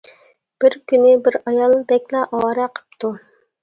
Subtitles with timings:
[0.65, 3.19] بىر كۈنى بىر ئايال بەكلا ئاۋارە قىپتۇ.